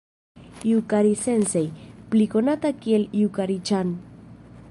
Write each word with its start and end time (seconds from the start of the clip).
Jukari-sensej, 0.69 1.67
pli 2.15 2.27
konata 2.37 2.73
kiel 2.85 3.07
Jukari-ĉan. 3.21 3.93